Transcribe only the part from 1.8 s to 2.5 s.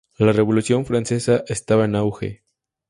en auge.